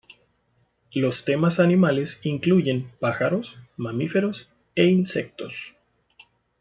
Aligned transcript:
Los 0.95 1.25
temas 1.25 1.59
animales 1.59 2.19
incluyen 2.23 2.89
pájaros, 2.99 3.59
mamíferos, 3.77 4.49
e 4.73 4.85
insectos. 4.87 5.75